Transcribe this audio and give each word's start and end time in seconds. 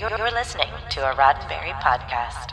You're, 0.00 0.30
listening 0.30 0.70
to 0.92 1.10
a 1.10 1.14
Roddenberry 1.14 1.74
podcast. 1.82 2.52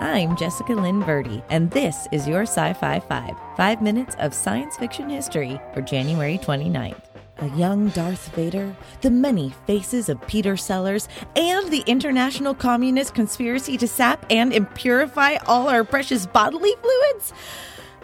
I'm 0.00 0.36
Jessica 0.36 0.72
Lynn 0.74 1.02
Verdi, 1.02 1.42
and 1.50 1.68
this 1.72 2.06
is 2.12 2.28
your 2.28 2.42
Sci 2.42 2.72
Fi 2.74 3.00
5, 3.00 3.36
five 3.56 3.82
minutes 3.82 4.14
of 4.20 4.32
science 4.32 4.76
fiction 4.76 5.10
history 5.10 5.60
for 5.74 5.82
January 5.82 6.38
29th. 6.38 7.11
A 7.38 7.48
young 7.56 7.88
Darth 7.88 8.28
Vader, 8.34 8.76
the 9.00 9.10
many 9.10 9.54
faces 9.66 10.08
of 10.08 10.24
Peter 10.26 10.56
Sellers, 10.56 11.08
and 11.34 11.70
the 11.70 11.82
international 11.86 12.54
communist 12.54 13.14
conspiracy 13.14 13.76
to 13.78 13.88
sap 13.88 14.26
and 14.30 14.52
impurify 14.52 15.42
all 15.46 15.68
our 15.68 15.82
precious 15.82 16.26
bodily 16.26 16.72
fluids? 16.80 17.32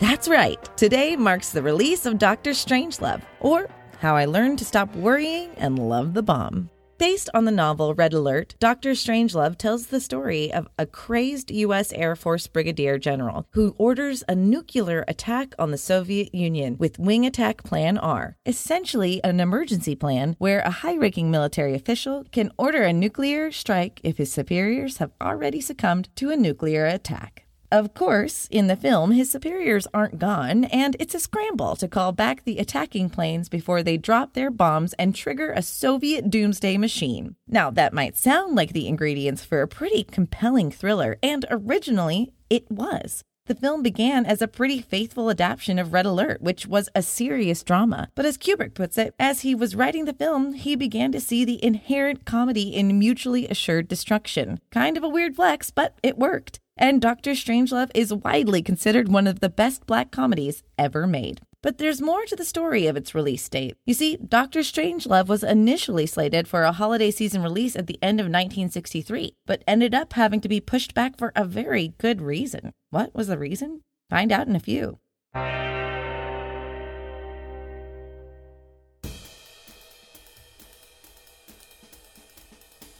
That's 0.00 0.28
right. 0.28 0.58
Today 0.76 1.16
marks 1.16 1.50
the 1.50 1.62
release 1.62 2.04
of 2.04 2.18
Doctor 2.18 2.50
Strangelove, 2.50 3.22
or 3.40 3.68
How 4.00 4.16
I 4.16 4.24
Learned 4.24 4.58
to 4.58 4.64
Stop 4.64 4.94
Worrying 4.96 5.50
and 5.56 5.78
Love 5.78 6.14
the 6.14 6.22
Bomb. 6.22 6.71
Based 7.02 7.28
on 7.34 7.46
the 7.46 7.50
novel 7.50 7.94
Red 7.94 8.12
Alert, 8.12 8.54
Dr. 8.60 8.92
Strangelove 8.92 9.58
tells 9.58 9.86
the 9.86 9.98
story 9.98 10.52
of 10.52 10.68
a 10.78 10.86
crazed 10.86 11.50
U.S. 11.50 11.92
Air 11.94 12.14
Force 12.14 12.46
brigadier 12.46 12.96
general 12.96 13.44
who 13.54 13.74
orders 13.76 14.22
a 14.28 14.36
nuclear 14.36 15.04
attack 15.08 15.52
on 15.58 15.72
the 15.72 15.78
Soviet 15.78 16.32
Union 16.32 16.76
with 16.78 17.00
Wing 17.00 17.26
Attack 17.26 17.64
Plan 17.64 17.98
R, 17.98 18.36
essentially 18.46 19.20
an 19.24 19.40
emergency 19.40 19.96
plan 19.96 20.36
where 20.38 20.60
a 20.60 20.70
high 20.70 20.96
ranking 20.96 21.28
military 21.28 21.74
official 21.74 22.24
can 22.30 22.52
order 22.56 22.84
a 22.84 22.92
nuclear 22.92 23.50
strike 23.50 24.00
if 24.04 24.18
his 24.18 24.32
superiors 24.32 24.98
have 24.98 25.10
already 25.20 25.60
succumbed 25.60 26.08
to 26.14 26.30
a 26.30 26.36
nuclear 26.36 26.86
attack. 26.86 27.41
Of 27.72 27.94
course, 27.94 28.48
in 28.50 28.66
the 28.66 28.76
film, 28.76 29.12
his 29.12 29.30
superiors 29.30 29.86
aren't 29.94 30.18
gone, 30.18 30.64
and 30.64 30.94
it's 31.00 31.14
a 31.14 31.18
scramble 31.18 31.74
to 31.76 31.88
call 31.88 32.12
back 32.12 32.44
the 32.44 32.58
attacking 32.58 33.08
planes 33.08 33.48
before 33.48 33.82
they 33.82 33.96
drop 33.96 34.34
their 34.34 34.50
bombs 34.50 34.92
and 34.98 35.14
trigger 35.16 35.52
a 35.52 35.62
Soviet 35.62 36.28
doomsday 36.28 36.76
machine. 36.76 37.34
Now, 37.48 37.70
that 37.70 37.94
might 37.94 38.18
sound 38.18 38.54
like 38.54 38.74
the 38.74 38.86
ingredients 38.86 39.42
for 39.42 39.62
a 39.62 39.68
pretty 39.68 40.04
compelling 40.04 40.70
thriller, 40.70 41.16
and 41.22 41.46
originally 41.50 42.34
it 42.50 42.70
was. 42.70 43.22
The 43.46 43.54
film 43.54 43.82
began 43.82 44.26
as 44.26 44.42
a 44.42 44.48
pretty 44.48 44.82
faithful 44.82 45.30
adaptation 45.30 45.78
of 45.78 45.94
Red 45.94 46.04
Alert, 46.04 46.42
which 46.42 46.66
was 46.66 46.90
a 46.94 47.00
serious 47.00 47.62
drama. 47.62 48.10
But 48.14 48.26
as 48.26 48.36
Kubrick 48.36 48.74
puts 48.74 48.98
it, 48.98 49.14
as 49.18 49.40
he 49.40 49.54
was 49.54 49.74
writing 49.74 50.04
the 50.04 50.12
film, 50.12 50.52
he 50.52 50.76
began 50.76 51.10
to 51.12 51.20
see 51.20 51.42
the 51.44 51.64
inherent 51.64 52.26
comedy 52.26 52.76
in 52.76 52.98
mutually 52.98 53.48
assured 53.48 53.88
destruction. 53.88 54.60
Kind 54.70 54.98
of 54.98 55.02
a 55.02 55.08
weird 55.08 55.36
flex, 55.36 55.70
but 55.70 55.98
it 56.02 56.18
worked 56.18 56.60
and 56.76 57.00
Doctor 57.00 57.32
Strangelove 57.32 57.90
is 57.94 58.12
widely 58.12 58.62
considered 58.62 59.08
one 59.08 59.26
of 59.26 59.40
the 59.40 59.48
best 59.48 59.86
black 59.86 60.10
comedies 60.10 60.62
ever 60.78 61.06
made. 61.06 61.40
But 61.62 61.78
there's 61.78 62.00
more 62.00 62.24
to 62.24 62.34
the 62.34 62.44
story 62.44 62.88
of 62.88 62.96
its 62.96 63.14
release 63.14 63.48
date. 63.48 63.76
You 63.86 63.94
see, 63.94 64.16
Doctor 64.16 64.60
Strangelove 64.60 65.28
was 65.28 65.44
initially 65.44 66.06
slated 66.06 66.48
for 66.48 66.64
a 66.64 66.72
holiday 66.72 67.12
season 67.12 67.40
release 67.42 67.76
at 67.76 67.86
the 67.86 67.98
end 68.02 68.18
of 68.18 68.24
1963, 68.24 69.34
but 69.46 69.62
ended 69.66 69.94
up 69.94 70.14
having 70.14 70.40
to 70.40 70.48
be 70.48 70.60
pushed 70.60 70.92
back 70.92 71.16
for 71.16 71.32
a 71.36 71.44
very 71.44 71.94
good 71.98 72.20
reason. 72.20 72.72
What 72.90 73.14
was 73.14 73.28
the 73.28 73.38
reason? 73.38 73.82
Find 74.10 74.32
out 74.32 74.48
in 74.48 74.56
a 74.56 74.60
few. 74.60 74.98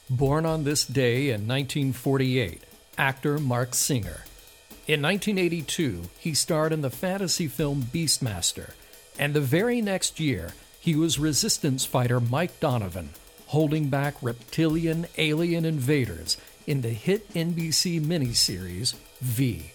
Born 0.09 0.47
on 0.47 0.65
this 0.65 0.85
day 0.85 1.31
in 1.31 1.49
1948, 1.49 2.63
actor 2.99 3.39
Marc 3.39 3.75
Singer. 3.75 4.25
In 4.87 5.01
1982, 5.01 6.03
he 6.19 6.35
starred 6.35 6.73
in 6.73 6.83
the 6.83 6.91
fantasy 6.91 7.49
film 7.49 7.85
Beastmaster, 7.93 8.73
and 9.19 9.35
the 9.35 9.41
very 9.41 9.81
next 9.81 10.19
year, 10.19 10.55
he 10.81 10.97
was 10.97 11.19
resistance 11.19 11.85
fighter 11.85 12.21
Mike 12.21 12.59
Donovan, 12.61 13.11
holding 13.47 13.89
back 13.89 14.15
reptilian 14.23 15.07
alien 15.19 15.65
invaders 15.65 16.37
in 16.67 16.81
the 16.81 16.91
hit 16.91 17.33
NBC 17.35 18.01
miniseries 18.01 18.95
V. 19.21 19.72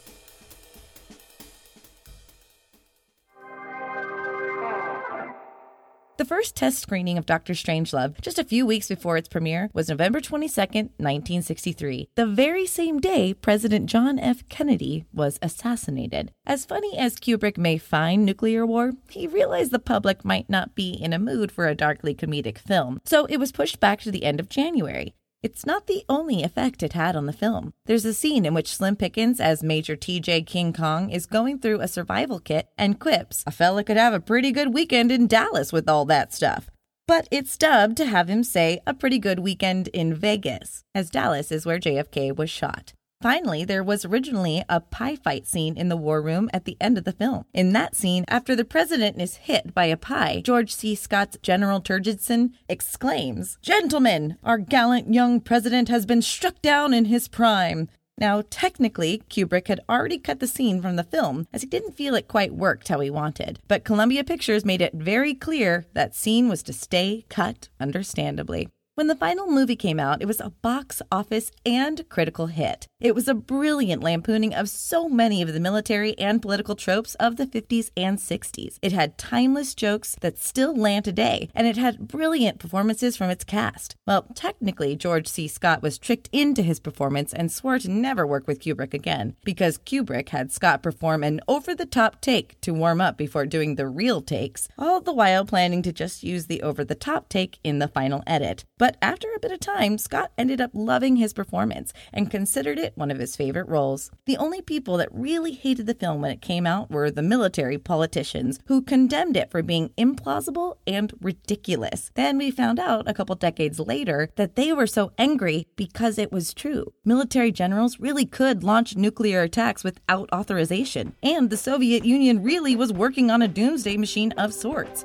The 6.18 6.26
first 6.26 6.56
test 6.56 6.80
screening 6.80 7.20
of 7.20 7.28
Doctor 7.28 7.54
Strangelove, 7.54 8.20
just 8.22 8.40
a 8.40 8.44
few 8.44 8.66
weeks 8.66 8.88
before 8.88 9.18
its 9.18 9.30
premiere, 9.30 9.70
was 9.72 9.88
November 9.88 10.20
22, 10.20 10.60
1963, 10.60 12.10
the 12.16 12.26
very 12.26 12.66
same 12.66 13.00
day 13.00 13.36
President 13.36 13.86
John 13.86 14.18
F. 14.18 14.42
Kennedy 14.50 15.06
was 15.14 15.38
assassinated. 15.44 16.32
As 16.44 16.66
funny 16.66 16.98
as 16.98 17.18
Kubrick 17.18 17.60
may 17.60 17.78
find 17.78 18.26
nuclear 18.26 18.66
war, 18.66 18.94
he 19.12 19.28
realized 19.28 19.70
the 19.70 19.78
public 19.78 20.26
might 20.26 20.50
not 20.50 20.74
be 20.74 20.90
in 20.90 21.14
a 21.14 21.20
mood 21.20 21.52
for 21.52 21.68
a 21.68 21.76
darkly 21.76 22.16
comedic 22.16 22.58
film, 22.58 23.00
so 23.06 23.26
it 23.26 23.38
was 23.38 23.52
pushed 23.52 23.80
back 23.80 24.02
to 24.02 24.10
the 24.10 24.24
end 24.24 24.40
of 24.40 24.50
January. 24.50 25.14
It's 25.48 25.66
not 25.66 25.88
the 25.88 26.04
only 26.10 26.44
effect 26.44 26.84
it 26.84 26.92
had 26.92 27.16
on 27.16 27.26
the 27.26 27.32
film. 27.32 27.72
There's 27.86 28.04
a 28.04 28.14
scene 28.14 28.46
in 28.46 28.54
which 28.54 28.76
Slim 28.76 28.98
Pickens, 28.98 29.40
as 29.40 29.64
Major 29.64 29.96
TJ 29.96 30.46
King 30.46 30.74
Kong, 30.74 31.10
is 31.10 31.26
going 31.26 31.60
through 31.60 31.80
a 31.80 31.88
survival 31.88 32.42
kit 32.42 32.68
and 32.78 33.00
quips, 33.00 33.46
A 33.48 33.52
fella 33.52 33.86
could 33.86 33.96
have 33.96 34.14
a 34.14 34.20
pretty 34.20 34.52
good 34.52 34.74
weekend 34.74 35.10
in 35.10 35.26
Dallas 35.26 35.72
with 35.72 35.88
all 35.88 36.04
that 36.04 36.34
stuff. 36.34 36.70
But 37.08 37.30
it's 37.32 37.56
dubbed 37.56 37.96
to 37.96 38.08
have 38.08 38.28
him 38.28 38.44
say 38.44 38.82
a 38.86 38.94
pretty 38.94 39.20
good 39.20 39.40
weekend 39.40 39.88
in 39.88 40.14
Vegas, 40.14 40.84
as 40.94 41.10
Dallas 41.10 41.50
is 41.50 41.66
where 41.66 41.80
JFK 41.80 42.36
was 42.36 42.50
shot. 42.50 42.92
Finally, 43.22 43.66
there 43.66 43.84
was 43.84 44.06
originally 44.06 44.64
a 44.70 44.80
pie 44.80 45.16
fight 45.16 45.48
scene 45.48 45.76
in 45.76 45.90
the 45.90 45.98
war 45.98 46.22
room 46.22 46.50
at 46.54 46.66
the 46.66 46.78
end 46.80 47.00
of 47.00 47.04
the 47.04 47.12
film. 47.12 47.46
In 47.52 47.74
that 47.74 47.96
scene, 47.96 48.24
after 48.28 48.56
the 48.56 48.64
president 48.64 49.20
is 49.20 49.38
hit 49.38 49.74
by 49.74 49.86
a 49.86 49.98
pie, 49.98 50.42
George 50.46 50.74
C. 50.74 50.94
Scott's 50.94 51.38
General 51.42 51.82
Turgidson 51.82 52.52
exclaims, 52.70 53.58
Gentlemen, 53.64 54.38
our 54.44 54.60
gallant 54.60 55.12
young 55.12 55.42
president 55.42 55.90
has 55.90 56.06
been 56.06 56.22
struck 56.22 56.62
down 56.62 56.94
in 56.94 57.06
his 57.06 57.28
prime. 57.28 57.90
Now, 58.20 58.44
technically, 58.50 59.24
Kubrick 59.30 59.68
had 59.68 59.82
already 59.90 60.20
cut 60.20 60.40
the 60.40 60.48
scene 60.48 60.82
from 60.82 60.96
the 60.96 61.04
film 61.04 61.48
as 61.52 61.62
he 61.62 61.68
didn't 61.68 61.96
feel 61.96 62.14
it 62.16 62.28
quite 62.28 62.54
worked 62.54 62.88
how 62.88 63.00
he 63.00 63.10
wanted. 63.10 63.60
But 63.68 63.84
Columbia 63.84 64.24
Pictures 64.24 64.66
made 64.66 64.82
it 64.82 64.94
very 64.94 65.34
clear 65.34 65.86
that 65.94 66.16
scene 66.16 66.50
was 66.50 66.64
to 66.64 66.74
stay 66.74 67.26
cut, 67.30 67.70
understandably. 67.80 68.70
When 68.98 69.06
the 69.06 69.16
final 69.16 69.46
movie 69.46 69.76
came 69.76 70.00
out, 70.00 70.24
it 70.24 70.26
was 70.26 70.40
a 70.40 70.50
box 70.50 71.04
office 71.12 71.52
and 71.64 72.10
critical 72.10 72.48
hit. 72.48 72.88
It 73.00 73.14
was 73.14 73.28
a 73.28 73.36
brilliant 73.36 74.02
lampooning 74.02 74.56
of 74.56 74.70
so 74.70 75.08
many 75.08 75.44
of 75.44 75.54
the 75.54 75.60
military 75.60 76.18
and 76.18 76.42
political 76.42 76.76
tropes 76.76 77.14
of 77.20 77.36
the 77.36 77.46
50s 77.46 77.92
and 77.96 78.18
60s. 78.18 78.80
It 78.82 78.94
had 78.94 79.20
timeless 79.20 79.76
jokes 79.76 80.16
that 80.22 80.40
still 80.40 80.76
land 80.76 81.06
today, 81.06 81.48
and 81.54 81.68
it 81.68 81.78
had 81.78 82.08
brilliant 82.08 82.58
performances 82.58 83.16
from 83.16 83.30
its 83.30 83.44
cast. 83.44 83.96
Well, 84.08 84.26
technically, 84.34 84.96
George 84.96 85.28
C. 85.28 85.48
Scott 85.48 85.84
was 85.84 86.00
tricked 86.00 86.28
into 86.32 86.64
his 86.64 86.80
performance 86.80 87.34
and 87.34 87.52
swore 87.52 87.78
to 87.78 87.92
never 87.92 88.26
work 88.26 88.48
with 88.48 88.62
Kubrick 88.62 88.96
again, 88.96 89.36
because 89.44 89.78
Kubrick 89.78 90.30
had 90.30 90.52
Scott 90.52 90.82
perform 90.82 91.24
an 91.24 91.40
over 91.48 91.76
the 91.76 91.86
top 91.86 92.20
take 92.20 92.60
to 92.62 92.74
warm 92.74 93.00
up 93.00 93.16
before 93.16 93.46
doing 93.46 93.76
the 93.76 93.88
real 93.88 94.24
takes, 94.24 94.68
all 94.76 95.02
the 95.02 95.14
while 95.14 95.46
planning 95.46 95.84
to 95.84 95.94
just 95.94 96.24
use 96.24 96.48
the 96.48 96.64
over 96.64 96.84
the 96.84 96.96
top 96.96 97.30
take 97.30 97.60
in 97.64 97.78
the 97.78 97.88
final 97.88 98.24
edit. 98.26 98.66
But 98.80 98.87
but 98.88 98.96
after 99.02 99.28
a 99.36 99.40
bit 99.42 99.52
of 99.52 99.60
time, 99.60 99.98
Scott 99.98 100.32
ended 100.38 100.62
up 100.62 100.72
loving 100.74 101.18
his 101.18 101.34
performance 101.34 101.92
and 102.14 102.32
considered 102.32 102.80
it 102.80 102.94
one 102.96 103.12
of 103.12 103.20
his 103.20 103.36
favorite 103.36 103.68
roles. 103.68 104.12
The 104.26 104.38
only 104.38 104.62
people 104.62 104.96
that 104.96 105.10
really 105.12 105.52
hated 105.52 105.88
the 105.88 105.94
film 105.94 106.22
when 106.22 106.32
it 106.32 106.42
came 106.42 106.66
out 106.66 106.90
were 106.90 107.12
the 107.12 107.22
military 107.22 107.78
politicians, 107.78 108.62
who 108.68 108.82
condemned 108.82 109.36
it 109.36 109.52
for 109.52 109.62
being 109.62 109.90
implausible 109.98 110.78
and 110.88 111.12
ridiculous. 111.20 112.12
Then 112.16 112.38
we 112.38 112.50
found 112.50 112.80
out 112.80 113.10
a 113.10 113.14
couple 113.14 113.36
decades 113.36 113.78
later 113.78 114.30
that 114.38 114.56
they 114.56 114.72
were 114.72 114.88
so 114.88 115.12
angry 115.18 115.68
because 115.76 116.18
it 116.18 116.32
was 116.32 116.54
true. 116.54 116.94
Military 117.04 117.52
generals 117.52 118.00
really 118.00 118.26
could 118.26 118.64
launch 118.64 118.96
nuclear 118.96 119.42
attacks 119.42 119.84
without 119.84 120.30
authorization, 120.32 121.14
and 121.22 121.50
the 121.50 121.58
Soviet 121.58 122.06
Union 122.06 122.42
really 122.42 122.74
was 122.74 122.94
working 122.94 123.30
on 123.30 123.42
a 123.42 123.50
doomsday 123.50 123.98
machine 123.98 124.32
of 124.38 124.54
sorts. 124.54 125.04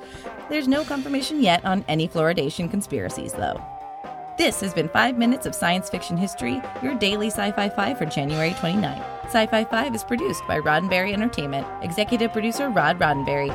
There's 0.49 0.69
no 0.69 0.85
confirmation 0.85 1.43
yet 1.43 1.64
on 1.64 1.85
any 1.88 2.06
fluoridation 2.06 2.70
conspiracies, 2.70 3.32
though. 3.32 3.61
This 4.43 4.61
has 4.62 4.75
been 4.75 4.89
5 4.89 5.19
Minutes 5.19 5.47
of 5.47 5.55
Science 5.55 5.89
Fiction 5.89 6.17
History, 6.17 6.61
your 6.83 6.97
daily 6.97 7.29
Sci 7.29 7.53
Fi 7.53 7.69
5 7.69 7.97
for 7.97 8.06
January 8.06 8.56
29. 8.59 9.00
Sci 9.27 9.47
Fi 9.47 9.65
5 9.65 9.94
is 9.94 10.03
produced 10.03 10.43
by 10.49 10.59
Roddenberry 10.59 11.12
Entertainment, 11.12 11.65
executive 11.81 12.33
producer 12.33 12.69
Rod 12.69 12.99
Roddenberry. 12.99 13.50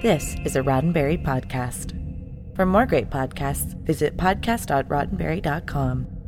This 0.00 0.36
is 0.46 0.56
a 0.56 0.62
Roddenberry 0.62 1.22
podcast. 1.22 1.92
For 2.56 2.64
more 2.64 2.86
great 2.86 3.10
podcasts, 3.10 3.74
visit 3.84 4.16
podcast.roddenberry.com. 4.16 6.21